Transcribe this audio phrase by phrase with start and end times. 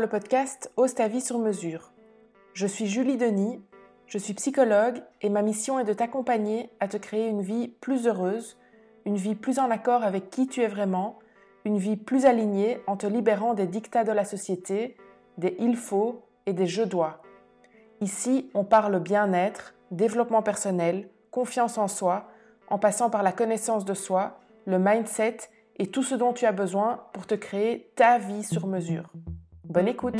[0.00, 1.92] le podcast Ose ta vie sur mesure.
[2.54, 3.60] Je suis Julie Denis,
[4.06, 8.06] je suis psychologue et ma mission est de t'accompagner à te créer une vie plus
[8.06, 8.56] heureuse,
[9.04, 11.18] une vie plus en accord avec qui tu es vraiment,
[11.66, 14.96] une vie plus alignée en te libérant des dictats de la société,
[15.36, 17.20] des il faut et des je dois.
[18.00, 22.30] Ici, on parle bien-être, développement personnel, confiance en soi,
[22.68, 25.36] en passant par la connaissance de soi, le mindset
[25.76, 29.12] et tout ce dont tu as besoin pour te créer ta vie sur mesure.
[29.70, 30.16] Bonne écoute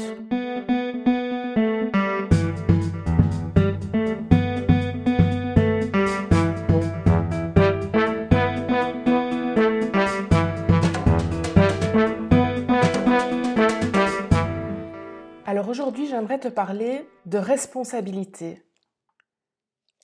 [15.44, 18.64] Alors aujourd'hui, j'aimerais te parler de responsabilité.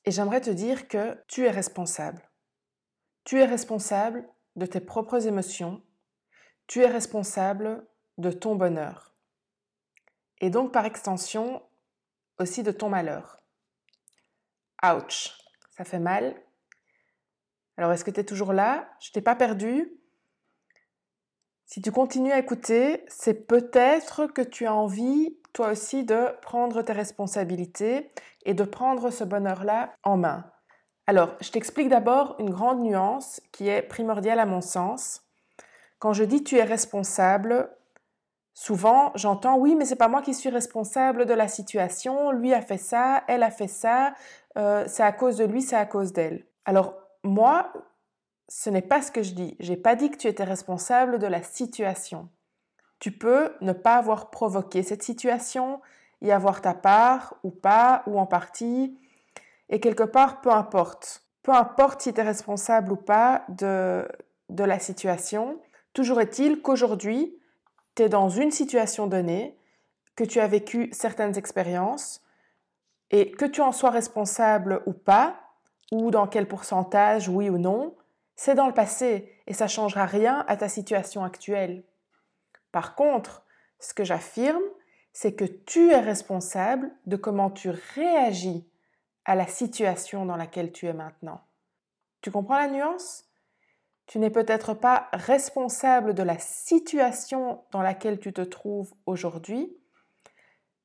[0.05, 2.29] Et j'aimerais te dire que tu es responsable.
[3.23, 5.85] Tu es responsable de tes propres émotions,
[6.67, 7.87] tu es responsable
[8.19, 9.16] de ton bonheur.
[10.41, 11.63] Et donc par extension
[12.39, 13.41] aussi de ton malheur.
[14.85, 15.33] Ouch,
[15.71, 16.35] ça fait mal.
[17.77, 18.89] Alors est-ce que tu es toujours là?
[19.01, 19.93] Je t'ai pas perdu.
[21.67, 26.83] Si tu continues à écouter, c'est peut-être que tu as envie, toi aussi, de prendre
[26.83, 28.13] tes responsabilités
[28.45, 30.51] et de prendre ce bonheur-là en main.
[31.09, 35.23] Alors, je t'explique d'abord une grande nuance qui est primordiale à mon sens.
[35.99, 37.71] Quand je dis tu es responsable,
[38.57, 42.63] souvent j'entends oui, mais c'est pas moi qui suis responsable de la situation, lui a
[42.63, 44.15] fait ça, elle a fait ça,
[44.57, 46.47] euh, c'est à cause de lui, c'est à cause d'elle.
[46.65, 47.71] Alors, moi,
[48.49, 49.57] ce n'est pas ce que je dis.
[49.61, 52.31] J'ai pas dit que tu étais responsable de la situation.
[52.99, 55.83] Tu peux ne pas avoir provoqué cette situation,
[56.23, 58.99] y avoir ta part ou pas, ou en partie,
[59.69, 61.25] et quelque part, peu importe.
[61.43, 64.09] Peu importe si tu es responsable ou pas de,
[64.49, 65.61] de la situation,
[65.93, 67.39] toujours est-il qu'aujourd'hui,
[67.97, 69.59] tu es dans une situation donnée,
[70.15, 72.23] que tu as vécu certaines expériences,
[73.11, 75.41] et que tu en sois responsable ou pas,
[75.93, 77.97] ou dans quel pourcentage, oui ou non,
[78.35, 81.85] c'est dans le passé et ça ne changera rien à ta situation actuelle.
[82.73, 83.45] Par contre,
[83.79, 84.63] ce que j'affirme,
[85.13, 88.69] c'est que tu es responsable de comment tu réagis
[89.25, 91.41] à la situation dans laquelle tu es maintenant.
[92.21, 93.26] Tu comprends la nuance?
[94.07, 99.77] Tu n'es peut-être pas responsable de la situation dans laquelle tu te trouves aujourd'hui,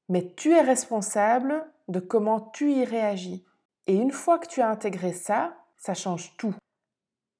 [0.09, 3.45] mais tu es responsable de comment tu y réagis.
[3.87, 6.55] Et une fois que tu as intégré ça, ça change tout.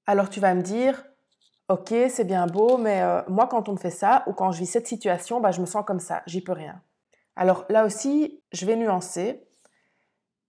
[0.06, 1.04] Alors tu vas me dire,
[1.68, 4.58] ok, c'est bien beau, mais euh, moi quand on me fait ça ou quand je
[4.58, 6.80] vis cette situation, bah, je me sens comme ça, j'y peux rien.
[7.34, 9.46] Alors là aussi, je vais nuancer.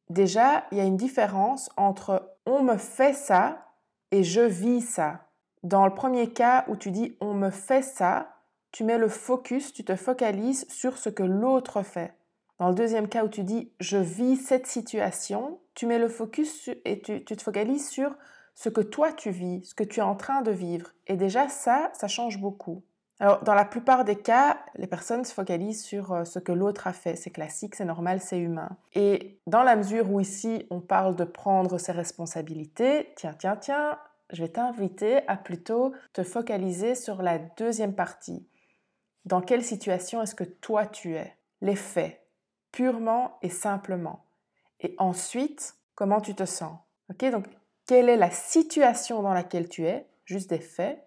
[0.10, 3.72] Déjà, il y a une différence entre on me fait ça
[4.13, 5.22] et je vis ça.
[5.63, 8.35] Dans le premier cas où tu dis on me fait ça,
[8.72, 12.13] tu mets le focus, tu te focalises sur ce que l'autre fait.
[12.59, 16.69] Dans le deuxième cas où tu dis je vis cette situation, tu mets le focus
[16.85, 18.16] et tu, te focalises sur
[18.53, 20.91] ce que toi tu vis, ce que tu es en train de vivre.
[21.07, 22.84] Et déjà ça, ça change beaucoup.
[23.23, 26.88] Alors, dans la plupart des cas, les personnes se focalisent sur euh, ce que l'autre
[26.88, 27.16] a fait.
[27.16, 28.75] C'est classique, c'est normal, c'est humain.
[28.95, 33.97] Et dans la mesure où ici, on parle de prendre ses responsabilités, tiens, tiens, tiens,
[34.34, 38.45] je vais t'inviter à plutôt te focaliser sur la deuxième partie.
[39.23, 41.34] Dans quelle situation est-ce que toi tu es?
[41.61, 42.28] Les faits,
[42.73, 44.25] purement et simplement.
[44.81, 46.78] Et ensuite, comment tu te sens?
[47.09, 47.45] Ok, donc
[47.88, 50.09] quelle est la situation dans laquelle tu es?
[50.25, 51.01] Juste des faits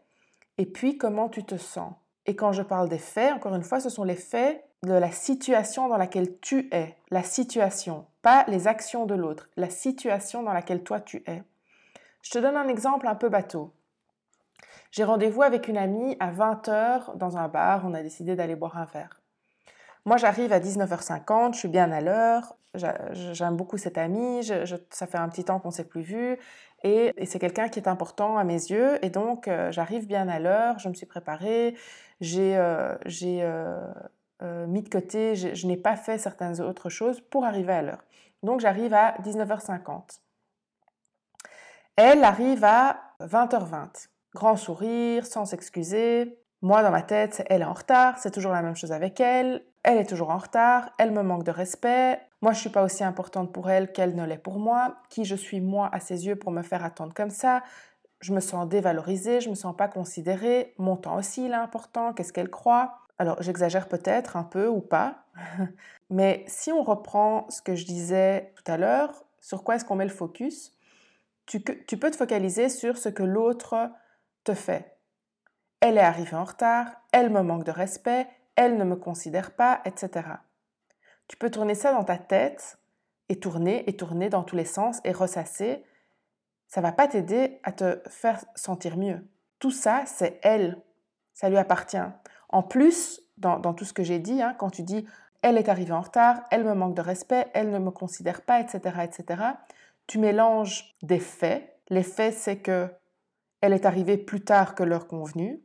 [0.56, 1.92] et puis comment tu te sens?
[2.26, 5.10] Et quand je parle des faits, encore une fois, ce sont les faits de la
[5.10, 10.52] situation dans laquelle tu es, la situation, pas les actions de l'autre, la situation dans
[10.52, 11.42] laquelle toi tu es.
[12.22, 13.72] Je te donne un exemple un peu bateau.
[14.90, 18.76] J'ai rendez-vous avec une amie à 20h dans un bar, on a décidé d'aller boire
[18.76, 19.20] un verre.
[20.04, 24.48] Moi, j'arrive à 19h50, je suis bien à l'heure, j'aime beaucoup cette amie,
[24.90, 26.38] ça fait un petit temps qu'on ne s'est plus vu,
[26.82, 30.38] et, c'est quelqu'un qui est important à mes yeux, et donc euh, j'arrive bien à
[30.38, 31.74] l'heure, je me suis préparée,
[32.20, 32.94] j'ai euh,
[34.42, 38.04] euh, mis de côté, je n'ai pas fait certaines autres choses pour arriver à l'heure.
[38.42, 40.20] Donc j'arrive à 19h50.
[41.96, 44.08] Elle arrive à 20h20.
[44.34, 46.38] Grand sourire, sans s'excuser.
[46.60, 49.62] Moi, dans ma tête, elle est en retard, c'est toujours la même chose avec elle
[49.86, 53.04] elle est toujours en retard, elle me manque de respect, moi je suis pas aussi
[53.04, 56.36] importante pour elle qu'elle ne l'est pour moi, qui je suis moi à ses yeux
[56.36, 57.62] pour me faire attendre comme ça,
[58.20, 62.12] je me sens dévalorisée, je me sens pas considérée, mon temps aussi il est important,
[62.12, 62.98] qu'est-ce qu'elle croit?
[63.18, 65.24] Alors j'exagère peut-être un peu ou pas,
[66.10, 69.96] mais si on reprend ce que je disais tout à l'heure, sur quoi est-ce qu'on
[69.96, 70.72] met le focus?
[71.46, 73.90] Tu, tu peux te focaliser sur ce que l'autre
[74.42, 74.96] te fait.
[75.80, 79.82] Elle est arrivée en retard, elle me manque de respect, elle ne me considère pas,
[79.84, 80.22] etc.
[81.28, 82.78] Tu peux tourner ça dans ta tête
[83.28, 85.84] et tourner et tourner dans tous les sens et ressasser.
[86.68, 89.26] Ça va pas t'aider à te faire sentir mieux.
[89.58, 90.82] Tout ça, c'est elle.
[91.34, 91.96] Ça lui appartient.
[92.48, 95.06] En plus, dans, tout ce que j'ai dit, hein, quand tu dis
[95.42, 98.60] elle est arrivée en retard, elle me manque de respect, elle ne me considère pas,
[98.60, 99.42] etc., etc.,
[100.06, 101.78] tu mélanges des faits.
[101.88, 102.88] Les faits, c'est que
[103.60, 105.60] elle est arrivée plus tard que l'heure convenue,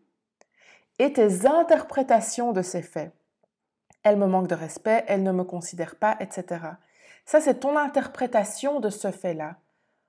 [1.00, 3.12] et tes interprétations de ces faits.
[4.04, 6.60] Elle me manque de respect, elle ne me considère pas, etc.
[7.26, 9.56] Ça, c'est ton interprétation de ce fait-là.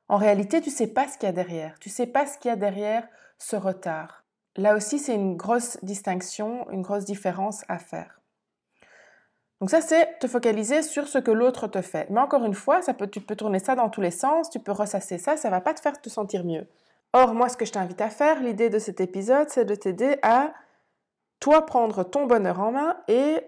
[0.09, 1.79] En réalité, tu ne sais pas ce qu'il y a derrière.
[1.79, 3.07] Tu ne sais pas ce qu'il y a derrière
[3.39, 4.25] ce retard.
[4.57, 8.21] Là aussi, c'est une grosse distinction, une grosse différence à faire.
[9.61, 12.11] Donc ça, c'est te focaliser sur ce que l'autre te fait.
[12.11, 14.59] Mais encore une fois, ça peut, tu peux tourner ça dans tous les sens, tu
[14.59, 16.67] peux ressasser ça, ça ne va pas te faire te sentir mieux.
[17.13, 20.17] Or, moi, ce que je t'invite à faire, l'idée de cet épisode, c'est de t'aider
[20.23, 20.53] à,
[21.41, 23.39] toi, prendre ton bonheur en main et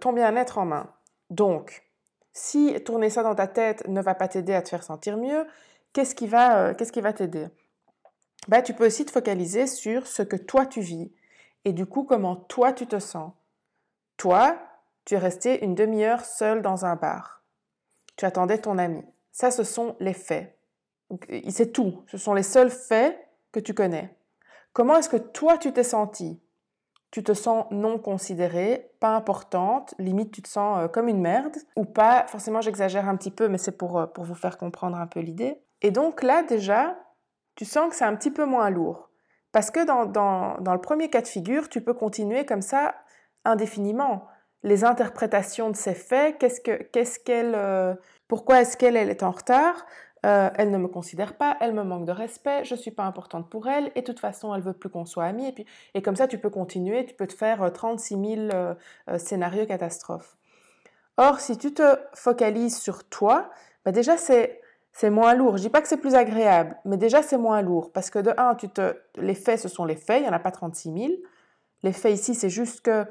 [0.00, 0.90] ton bien-être en main.
[1.30, 1.84] Donc,
[2.32, 5.46] si tourner ça dans ta tête ne va pas t'aider à te faire sentir mieux,
[5.92, 7.46] qu'est-ce qui va, euh, qu'est-ce qui va t'aider?
[8.48, 11.12] Ben, Tu peux aussi te focaliser sur ce que toi tu vis
[11.64, 13.32] et du coup comment toi tu te sens?
[14.16, 14.58] Toi,
[15.04, 17.42] tu es resté une demi-heure seul dans un bar.
[18.16, 19.02] Tu attendais ton ami.
[19.32, 20.56] Ça, ce sont les faits.
[21.50, 22.04] C'est tout.
[22.06, 23.18] Ce sont les seuls faits
[23.52, 24.16] que tu connais.
[24.72, 26.40] Comment est-ce que toi, tu t'es senti?
[27.14, 31.54] Tu te sens non considérée, pas importante, limite tu te sens euh, comme une merde,
[31.76, 34.96] ou pas, forcément j'exagère un petit peu, mais c'est pour, euh, pour vous faire comprendre
[34.96, 35.62] un peu l'idée.
[35.80, 36.98] Et donc là, déjà,
[37.54, 39.10] tu sens que c'est un petit peu moins lourd.
[39.52, 42.96] Parce que dans, dans, dans le premier cas de figure, tu peux continuer comme ça
[43.44, 44.26] indéfiniment
[44.64, 47.94] les interprétations de ces faits, qu'est-ce que, qu'est-ce euh,
[48.26, 49.86] pourquoi est-ce qu'elle est en retard,
[50.24, 53.04] euh, elle ne me considère pas, elle me manque de respect, je ne suis pas
[53.04, 55.46] importante pour elle, et de toute façon, elle veut plus qu'on soit amis.
[55.46, 55.66] Et, puis,
[56.02, 58.74] comme ça, tu peux continuer, tu peux te faire 36 euh,
[59.06, 60.36] 000 scénarios catastrophes.
[61.18, 63.50] Or, si tu te focalises sur toi,
[63.84, 64.60] bah déjà, c'est,
[65.10, 65.58] moins lourd.
[65.58, 67.92] Je dis pas que c'est plus agréable, mais déjà, c'est moins lourd.
[67.92, 68.68] Parce que de un, tu
[69.16, 71.12] les faits, ce sont les faits, il n'y en a pas 36 000.
[71.82, 73.04] Les faits ici, c'est juste que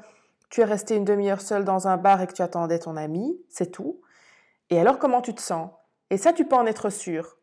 [0.50, 3.38] tu es resté une demi-heure seul dans un bar et que tu attendais ton ami,
[3.48, 4.00] c'est tout.
[4.70, 5.70] Et alors, comment tu te sens?
[6.10, 7.38] Et ça, tu peux en être sûr.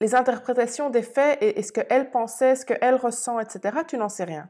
[0.00, 4.24] Les interprétations des faits et, ce qu'elle pensait, ce qu'elle ressent, etc., tu n'en sais
[4.24, 4.48] rien.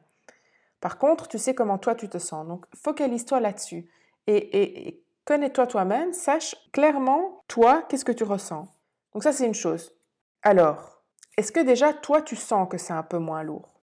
[0.80, 2.46] Par contre, tu sais comment toi tu te sens.
[2.46, 3.90] Donc, focalise-toi là-dessus.
[4.26, 8.68] Et, et connais-toi toi-même, sache clairement, toi, qu'est-ce que tu ressens.
[9.12, 9.94] Donc ça, c'est une chose.
[10.42, 11.02] Alors,
[11.36, 13.80] est-ce que déjà, toi, tu sens que c'est un peu moins lourd?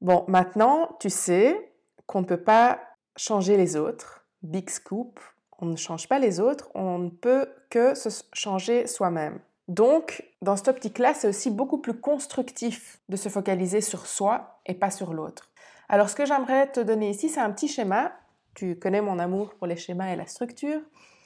[0.00, 1.72] Bon, maintenant, tu sais
[2.06, 2.80] qu'on ne peut pas
[3.16, 4.26] changer les autres.
[4.42, 5.18] Big scoop,
[5.58, 9.40] on ne change pas les autres, on ne peut que se changer soi-même.
[9.68, 14.74] Donc, dans cette optique-là, c'est aussi beaucoup plus constructif de se focaliser sur soi et
[14.74, 15.50] pas sur l'autre.
[15.88, 18.12] Alors, ce que j'aimerais te donner ici, c'est un petit schéma.
[18.54, 20.80] Tu connais mon amour pour les schémas et la structure.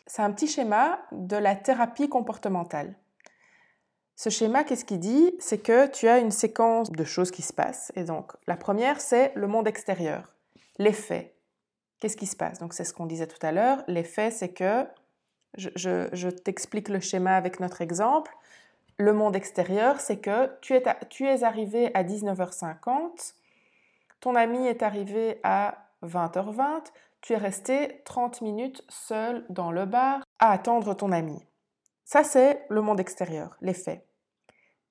[0.07, 2.95] C'est un petit schéma de la thérapie comportementale.
[4.17, 5.35] Ce schéma, qu'est-ce qu'il dit?
[5.39, 7.93] C'est que tu as une séquence de choses qui se passent.
[7.95, 10.35] Et donc, la première, c'est le monde extérieur,
[10.79, 11.35] les faits,
[12.01, 12.59] Qu'est-ce qui se passe?
[12.59, 13.85] Donc c'est ce qu'on disait tout à l'heure.
[13.87, 14.87] L'effet, c'est que,
[15.57, 18.35] je, t'explique le schéma avec notre exemple.
[18.97, 23.35] Le monde extérieur, c'est que tu es, arrivé à 19h50,
[24.21, 26.85] ton ami est arrivé à 20h20,
[27.21, 31.43] tu es resté 30 minutes seul dans le bar à attendre ton ami.
[32.05, 34.07] Ça, c'est le monde extérieur, les faits.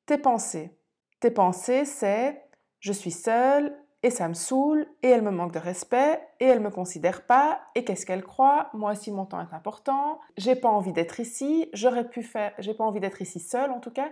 [0.06, 0.76] Tes pensées.
[1.20, 2.44] Tes pensées, c'est
[2.80, 6.60] je suis seul, et ça me saoule, et elle me manque de respect, et elle
[6.60, 8.70] me considère pas, et qu'est-ce qu'elle croit?
[8.74, 12.74] Moi aussi mon temps est important, j'ai pas envie d'être ici, j'aurais pu faire, j'ai
[12.74, 14.10] pas envie d'être ici seule en tout cas,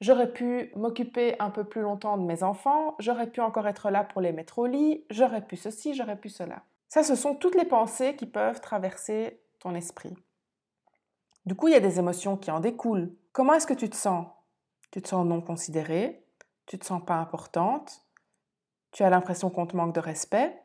[0.00, 4.04] j'aurais pu m'occuper un peu plus longtemps de mes enfants, j'aurais pu encore être là
[4.04, 6.62] pour les mettre au lit, j'aurais pu ceci, j'aurais pu cela.
[6.88, 10.16] Ça, ce sont toutes les pensées qui peuvent traverser ton esprit.
[11.46, 13.14] Du coup, il y a des émotions qui en découlent.
[13.32, 14.26] Comment est-ce que tu te sens?
[14.90, 16.24] Tu te sens non considérée,
[16.66, 18.04] tu te sens pas importante,
[18.92, 20.60] tu as l'impression qu'on te manque de respect.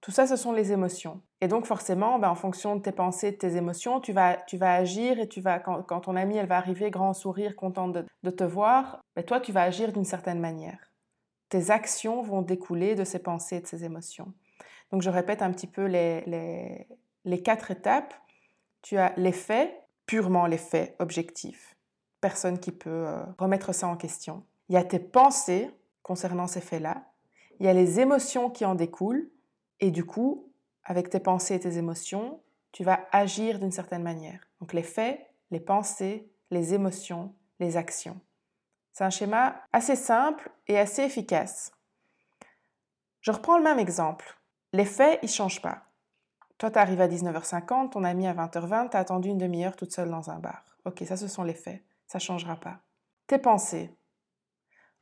[0.00, 1.22] Tout ça, ce sont les émotions.
[1.40, 4.58] Et donc forcément, ben, en fonction de tes pensées, de tes émotions, tu vas, tu
[4.58, 8.30] vas agir et tu vas, quand, ton amie elle va arriver, grand sourire, contente de,
[8.30, 10.90] te voir, ben, toi, tu vas agir d'une certaine manière.
[11.48, 14.34] Tes actions vont découler de ces pensées et de ces émotions.
[14.92, 16.86] Donc je répète un petit peu les,
[17.24, 18.12] les, quatre étapes.
[18.82, 21.76] Tu as les faits, purement les faits objectifs.
[22.20, 24.44] Personne qui peut euh, remettre ça en question.
[24.68, 25.70] Il y a tes pensées
[26.02, 27.04] concernant ces faits-là
[27.58, 29.28] il y a les émotions qui en découlent,
[29.80, 30.52] et du coup,
[30.84, 32.40] avec tes pensées et tes émotions,
[32.72, 34.40] tu vas agir d'une certaine manière.
[34.60, 35.20] Donc les faits,
[35.50, 38.20] les pensées, les émotions, les actions.
[38.92, 41.72] C'est un schéma assez simple et assez efficace.
[43.20, 44.38] Je reprends le même exemple.
[44.72, 45.84] Les faits, ils ne changent pas.
[46.58, 49.92] Toi, tu arrives à 19h50, ton ami à 20h20, tu as attendu une demi-heure toute
[49.92, 50.64] seule dans un bar.
[50.84, 51.82] Ok, ça, ce sont les faits.
[52.06, 52.80] Ça ne changera pas.
[53.26, 53.90] Tes pensées.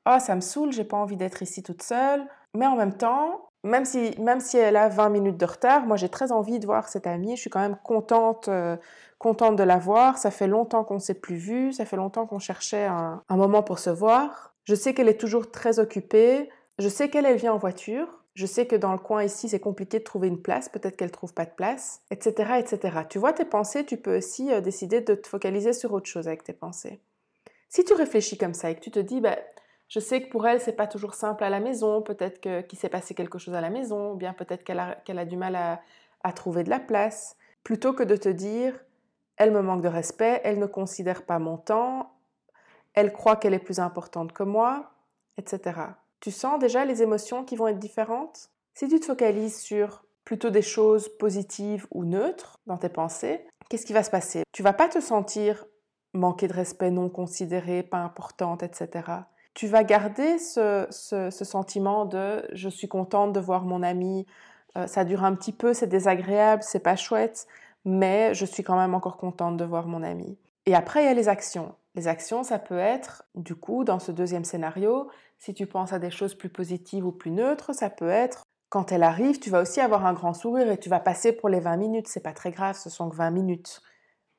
[0.07, 2.27] Oh, ça me saoule, j'ai pas envie d'être ici toute seule.
[2.55, 5.97] Mais en même temps, même si, même si elle a 20 minutes de retard, moi
[5.97, 7.37] j'ai très envie de voir cette amie.
[7.37, 8.77] Je suis quand même contente, euh,
[9.19, 10.19] contente de la voir.
[10.19, 11.73] Ça fait longtemps qu'on ne s'est plus vu.
[11.73, 14.55] Ça fait longtemps qu'on cherchait un, moment pour se voir.
[14.65, 16.51] Je sais qu'elle est toujours très occupée.
[16.79, 18.23] Je sais qu'elle elle vient en voiture.
[18.35, 21.09] Je sais que dans le coin ici, c'est compliqué de trouver une place, peut-être qu'elle
[21.09, 23.01] ne trouve pas de place, etc., etc.
[23.11, 26.29] Tu vois tes pensées, tu peux aussi euh, décider de te focaliser sur autre chose
[26.29, 27.03] avec tes pensées.
[27.69, 29.37] Si tu réfléchis comme ça et que tu te dis, bah,
[29.93, 32.89] je sais que pour elle, c'est pas toujours simple à la maison, peut-être qu'il s'est
[32.89, 36.65] passé quelque chose à la maison, ou bien peut-être qu'elle a, du mal à, trouver
[36.65, 38.73] de la place, plutôt que de te dire,
[39.37, 42.15] elle me manque de respect, elle ne considère pas mon temps,
[42.95, 44.93] elle croit qu'elle est plus importante que moi,
[45.37, 45.79] etc.
[46.21, 48.49] Tu sens déjà les émotions qui vont être différentes?
[48.73, 53.85] Si tu te focalises sur plutôt des choses positives ou neutres dans tes pensées, qu'est-ce
[53.85, 54.43] qui va se passer?
[54.53, 55.67] Tu vas pas te sentir
[56.15, 59.25] manquer de respect, non considérée, pas importante, etc.
[59.55, 60.87] Tu vas garder ce,
[61.31, 64.27] sentiment de je suis contente de voir mon ami,
[64.77, 67.47] euh, ça dure un petit peu, c'est désagréable, c'est pas chouette,
[67.85, 70.39] mais je suis quand même encore contente de voir mon ami.
[70.67, 71.75] Et après, il y a les actions.
[71.95, 75.99] Les actions, ça peut être, du coup, dans ce deuxième scénario, si tu penses à
[75.99, 79.61] des choses plus positives ou plus neutres, ça peut être quand elle arrive, tu vas
[79.61, 82.09] aussi avoir un grand sourire et tu vas passer pour les 20 minutes.
[82.09, 83.83] C'est pas très grave, ce sont que 20 minutes.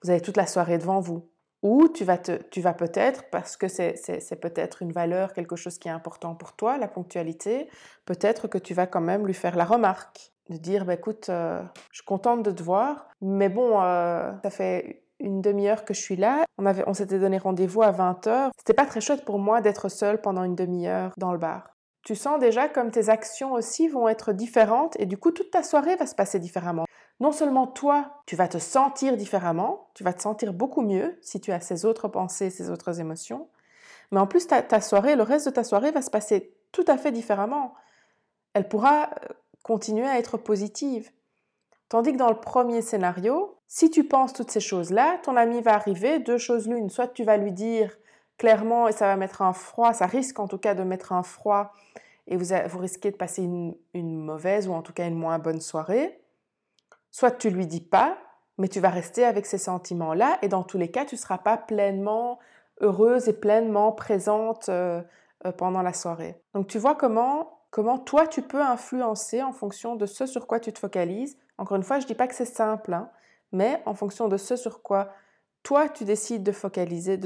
[0.02, 1.30] Vous avez toute la soirée devant vous.
[1.64, 6.36] Ou tu vas, peut-être, parce que c'est peut-être une valeur, quelque chose qui est important
[6.36, 7.70] pour toi, la ponctualité,
[8.06, 10.34] peut-être que tu vas quand même lui faire la remarque.
[10.50, 14.50] De dire, bah, écoute, euh, je suis contente de te voir, mais bon, euh, ça
[14.50, 16.44] fait une demi-heure que je suis là.
[16.58, 18.50] On, avait, on s'était donné rendez-vous à 20h.
[18.58, 21.74] C'était pas très chouette pour moi d'être seule pendant une demi-heure dans le bar.
[22.04, 25.64] Tu sens déjà comme tes actions aussi vont être différentes et du coup toute ta
[25.64, 26.86] soirée va se passer différemment.
[27.20, 31.40] Non seulement toi, tu vas te sentir différemment, tu vas te sentir beaucoup mieux si
[31.40, 33.48] tu as ces autres pensées, ces autres émotions,
[34.12, 36.86] mais en plus ta, ta soirée, le reste de ta soirée va se passer tout
[36.88, 37.74] à fait différemment.
[38.54, 39.34] Elle pourra euh,
[39.64, 41.10] continuer à être positive.
[41.90, 45.74] Tandis que dans le premier scénario, si tu penses toutes ces choses-là, ton ami va
[45.74, 47.96] arriver, deux choses l'une, soit tu vas lui dire
[48.44, 51.24] clairement et ça va mettre un froid, ça risque en tout cas de mettre un
[51.24, 51.72] froid
[52.28, 55.62] et vous, vous risquez de passer une, mauvaise ou en tout cas une moins bonne
[55.62, 56.22] soirée,
[57.10, 58.18] soit tu lui dis pas,
[58.58, 61.38] mais tu vas rester avec ces sentiments-là et dans tous les cas, tu ne seras
[61.38, 62.38] pas pleinement
[62.82, 65.02] heureuse et pleinement présente euh,
[65.46, 66.36] euh, pendant la soirée.
[66.54, 70.60] Donc tu vois comment, comment toi tu peux influencer en fonction de ce sur quoi
[70.60, 71.38] tu te focalises.
[71.58, 73.10] Encore une fois, je ne dis pas que c'est simple, hein,
[73.54, 75.14] mais en fonction de ce sur quoi
[75.64, 76.52] toi tu décides de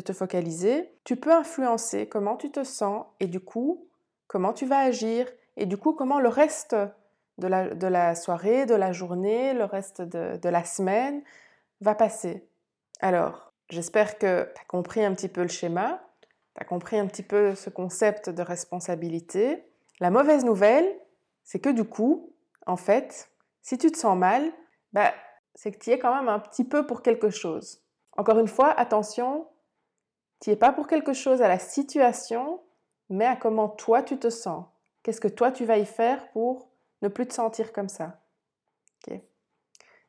[0.01, 3.85] te focaliser, tu peux influencer comment tu te sens et du coup
[4.27, 5.27] comment tu vas agir
[5.57, 6.75] et du coup comment le reste
[7.37, 11.21] de la, soirée, de la journée, le reste de, de la semaine
[11.81, 12.47] va passer.
[12.99, 16.01] Alors, j'espère que tu as compris un petit peu le schéma,
[16.55, 19.63] tu as compris un petit peu ce concept de responsabilité.
[19.99, 20.87] La mauvaise nouvelle,
[21.43, 22.33] c'est que du coup,
[22.65, 23.29] en fait,
[23.61, 24.51] si tu te sens mal,
[24.93, 25.13] bah,
[25.53, 27.81] c'est que tu y es quand même un petit peu pour quelque chose.
[28.17, 29.47] Encore une fois, attention,
[30.41, 32.61] tu n'y es pas pour quelque chose à la situation,
[33.09, 34.65] mais à comment toi tu te sens.
[35.03, 36.69] Qu'est-ce que toi tu vas y faire pour
[37.01, 38.19] ne plus te sentir comme ça?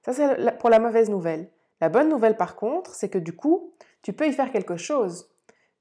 [0.03, 1.51] Ça, c'est pour la mauvaise nouvelle.
[1.81, 5.31] La bonne nouvelle, par contre, c'est que du coup, tu peux y faire quelque chose,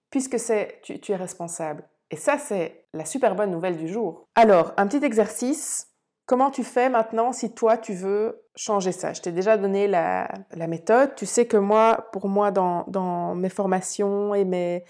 [0.10, 1.88] puisque c'est, tu, tu es responsable.
[2.12, 4.28] Et ça, c'est la super bonne nouvelle du jour.
[4.36, 5.94] Alors, un petit exercice
[6.28, 9.14] Comment tu fais maintenant si toi tu veux changer ça?
[9.14, 10.28] Je t'ai déjà donné la,
[10.68, 11.16] méthode.
[11.16, 14.84] Tu sais que moi, pour moi, dans, mes formations et mes,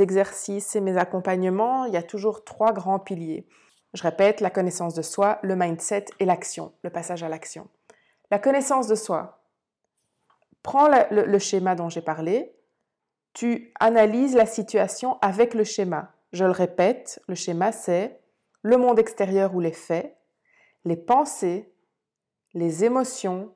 [0.00, 3.48] exercices et mes accompagnements, il y a toujours trois grands piliers.
[3.94, 7.66] Je répète, la connaissance de soi, le mindset et l'action, le passage à l'action.
[8.30, 9.40] La connaissance de soi.
[10.62, 12.54] Prends le schéma dont j'ai parlé.
[13.32, 16.12] Tu analyses la situation avec le schéma.
[16.32, 18.20] Je le répète, le schéma c'est
[18.62, 20.15] le monde extérieur ou les faits
[20.86, 21.70] les pensées,
[22.54, 23.52] les émotions,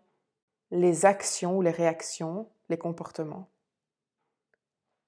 [0.73, 3.49] les actions ou les réactions, les comportements.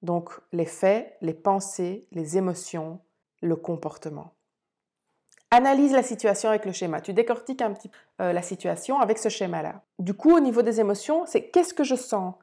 [0.02, 3.00] Donc les faits, les pensées, les émotions,
[3.40, 4.34] le comportement.
[5.50, 7.00] Analyse la situation avec le schéma.
[7.00, 9.82] Tu décortiques un petit peu euh, la situation avec ce schéma-là.
[9.98, 12.34] Du coup, au niveau des émotions, c'est qu'est-ce que je sens?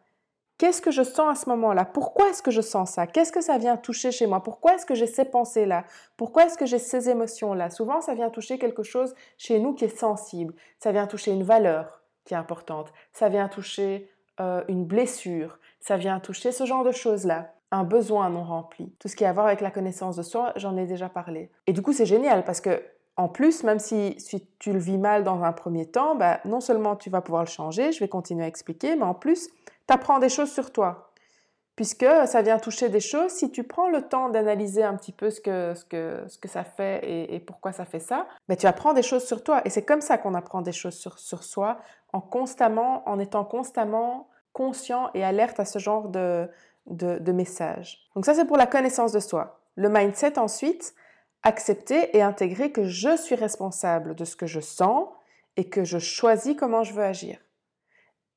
[0.59, 1.85] Qu'est-ce que je sens à ce moment-là?
[1.85, 3.07] Pourquoi est-ce que je sens ça?
[3.07, 4.43] Qu'est-ce que ça vient toucher chez moi?
[4.43, 5.85] Pourquoi est-ce que j'ai ces pensées-là?
[6.17, 7.69] Pourquoi est-ce que j'ai ces émotions-là?
[7.69, 10.53] Souvent, ça vient toucher quelque chose chez nous qui est sensible.
[10.77, 12.91] Ça vient toucher une valeur qui est importante.
[13.13, 14.11] Ça vient toucher
[14.41, 15.59] euh, une blessure.
[15.79, 17.53] Ça vient toucher ce genre de choses-là.
[17.71, 18.93] Un besoin non rempli.
[18.99, 21.51] Tout ce qui a à voir avec la connaissance de soi, j'en ai déjà parlé.
[21.67, 22.83] Et du coup, c'est génial parce que
[23.15, 24.15] En plus, même si,
[24.59, 27.49] tu le vis mal dans un premier temps, bah, non seulement tu vas pouvoir le
[27.49, 29.49] changer, je vais continuer à expliquer, mais en plus,
[29.89, 31.11] tu apprends des choses sur toi.
[31.75, 35.31] Puisque ça vient toucher des choses, si tu prends le temps d'analyser un petit peu
[35.31, 36.99] ce que, ce que, ce que ça fait
[37.33, 39.61] et, pourquoi ça fait ça, bah, tu apprends des choses sur toi.
[39.65, 41.79] Et c'est comme ça qu'on apprend des choses sur, sur soi,
[42.13, 46.47] en, constamment, en étant constamment conscient et alerte à ce genre de,
[46.85, 48.09] de, de messages.
[48.13, 49.61] Donc ça, c'est pour la connaissance de soi.
[49.75, 50.93] Le mindset ensuite,
[51.41, 55.07] accepter et intégrer que je suis responsable de ce que je sens
[55.55, 57.39] et que je choisis comment je veux agir.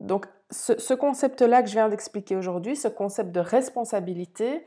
[0.02, 4.64] Donc ce, concept-là que je viens d'expliquer aujourd'hui, ce concept de responsabilité,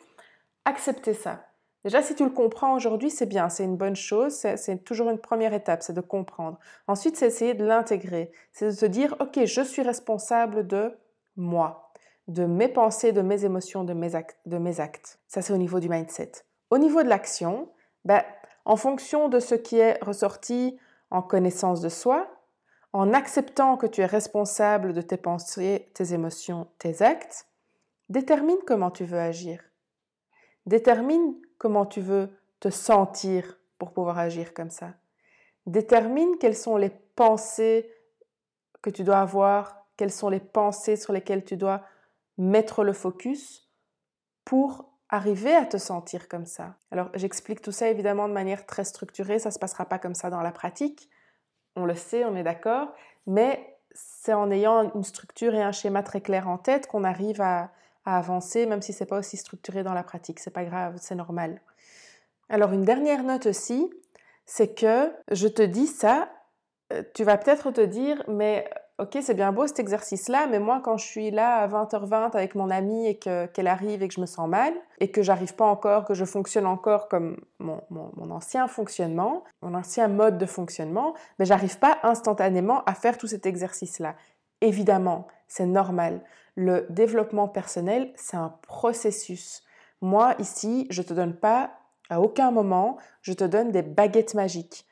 [0.64, 1.46] accepter ça.
[1.84, 5.20] Déjà, si tu le comprends aujourd'hui, c'est bien, c'est une bonne chose, c'est toujours une
[5.20, 6.58] première étape, c'est de comprendre.
[6.88, 10.98] Ensuite, c'est essayer de l'intégrer, c'est de te dire, ok, je suis responsable de
[11.36, 11.92] moi,
[12.28, 14.40] de mes pensées, de mes émotions, de mes actes.
[14.48, 15.20] De mes actes.
[15.28, 16.32] Ça, c'est au niveau du mindset.
[16.72, 17.70] Au niveau de l'action,
[18.04, 18.24] ben,
[18.64, 20.80] en fonction de ce qui est ressorti
[21.12, 22.28] en connaissance de soi,
[22.96, 27.46] en acceptant que tu es responsable de tes pensées, tes émotions, tes actes,
[28.08, 29.62] détermine comment tu veux agir.
[30.66, 32.30] Détermine comment tu veux
[32.62, 34.94] te sentir pour pouvoir agir comme ça.
[35.66, 37.92] Détermine quelles sont les pensées
[38.82, 41.82] que tu dois avoir, quelles sont les pensées sur lesquelles tu dois
[42.38, 43.70] mettre le focus
[44.46, 46.78] pour arriver à te sentir comme ça.
[46.92, 50.16] Alors j'explique tout ça évidemment de manière très structurée, ça ne se passera pas comme
[50.16, 51.10] ça dans la pratique,
[51.76, 52.90] on le sait, on est d'accord,
[53.28, 57.42] mais c'est en ayant une structure et un schéma très clair en tête qu'on arrive
[57.42, 57.72] à,
[58.08, 60.40] avancer, même si c'est pas aussi structuré dans la pratique.
[60.40, 61.60] C'est pas grave, c'est normal.
[62.50, 63.92] Alors une dernière note aussi,
[64.46, 66.30] c'est que je te dis ça,
[66.94, 70.82] euh, tu vas peut-être te dire, mais ok, c'est bien beau cet exercice-là, mais moi,
[70.84, 74.22] quand je suis là à 20h20 avec mon amie et qu'elle arrive et que je
[74.22, 77.82] me sens mal, et que j'arrive pas encore, que je fonctionne encore comme mon,
[78.32, 83.46] ancien fonctionnement, mon ancien mode de fonctionnement, mais j'arrive pas instantanément à faire tout cet
[83.46, 84.16] exercice-là.
[84.62, 86.22] Évidemment, c'est normal.
[86.56, 89.64] Le développement personnel, c'est un processus.
[90.02, 91.72] Moi, ici, je te donne pas,
[92.10, 94.86] à aucun moment, je te donne des baguettes magiques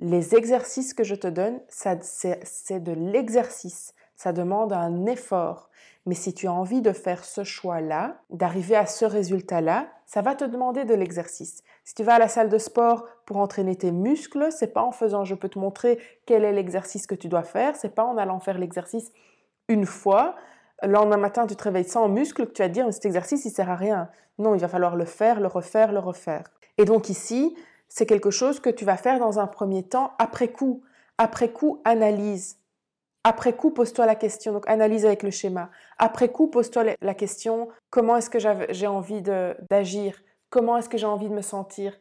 [0.00, 3.94] les exercices que je te donne, c'est de l'exercice.
[4.16, 5.68] Ça demande un effort.
[6.06, 10.34] Mais si tu as envie de faire ce choix-là, d'arriver à ce résultat-là, ça va
[10.34, 11.62] te demander de l'exercice.
[11.84, 14.90] Si tu vas à la salle de sport pour entraîner tes muscles, c'est pas en
[14.90, 18.16] faisant je peux te montrer quel est l'exercice que tu dois faire, c'est pas en
[18.16, 19.12] allant faire l'exercice
[19.68, 20.34] une fois,
[20.82, 23.44] le lendemain matin tu te réveilles sans muscle que tu vas te dire cet exercice
[23.44, 24.08] il sert à rien.
[24.38, 26.44] Non, il va falloir le faire, le refaire, le refaire.
[26.78, 27.54] Et donc ici,
[27.90, 30.82] c'est quelque chose que tu vas faire dans un premier temps après coup.
[31.18, 32.56] Après coup, analyse.
[33.24, 35.68] Après coup, pose-toi la question, donc analyse avec le schéma.
[35.98, 38.38] Après coup, pose-toi la question, comment est-ce que
[38.72, 40.22] j'ai envie d'agir?
[40.48, 41.98] Comment est-ce que j'ai envie de me sentir?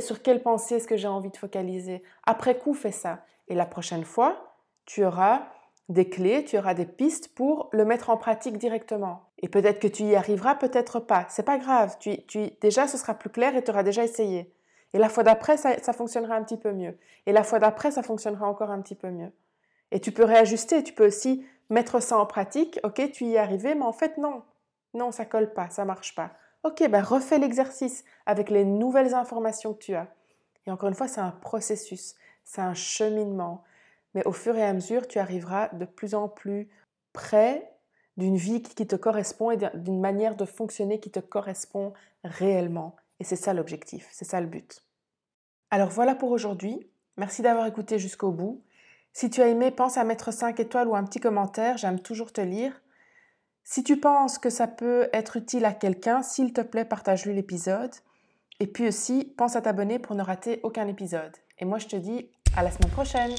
[0.00, 2.02] Sur quelle pensée est-ce que j'ai envie de focaliser?
[2.26, 3.20] Après coup, fais ça.
[3.46, 5.42] Et la prochaine fois, tu auras
[5.88, 9.22] des clés, tu auras des pistes pour le mettre en pratique directement.
[9.38, 11.26] Et peut-être que tu y arriveras, peut-être pas.
[11.28, 11.96] C'est pas grave.
[12.00, 14.52] Tu, tu, déjà, ce sera plus clair et tu auras déjà essayé.
[14.94, 16.96] Et la fois d'après, ça, fonctionnera un petit peu mieux.
[17.26, 19.32] Et la fois d'après, ça fonctionnera encore un petit peu mieux.
[19.90, 22.80] Et tu peux réajuster, tu peux aussi mettre ça en pratique.
[22.82, 24.42] Ok, tu y es arrivé, mais en fait, non.
[24.94, 26.32] Non, ça colle pas, ça marche pas.
[26.64, 30.08] Ok, ben refais l'exercice avec les nouvelles informations que tu as.
[30.66, 33.62] Et encore une fois, c'est un processus, c'est un cheminement.
[34.14, 36.68] Mais au fur et à mesure, tu arriveras de plus en plus
[37.12, 37.70] près
[38.16, 41.92] d'une vie qui te correspond et d'une manière de fonctionner qui te correspond
[42.24, 42.96] réellement.
[43.20, 44.84] Et c'est ça l'objectif, c'est ça le but.
[45.70, 46.88] Alors voilà pour aujourd'hui.
[47.16, 48.62] Merci d'avoir écouté jusqu'au bout.
[49.12, 52.32] Si tu as aimé, pense à mettre 5 étoiles ou un petit commentaire, j'aime toujours
[52.32, 52.80] te lire.
[53.64, 57.92] Si tu penses que ça peut être utile à quelqu'un, s'il te plaît, partage-lui l'épisode.
[58.60, 61.36] Et puis aussi, pense à t'abonner pour ne rater aucun épisode.
[61.58, 63.34] Et moi, je te dis à la semaine prochaine.